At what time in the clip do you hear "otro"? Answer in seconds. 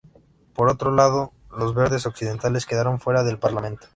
0.69-0.89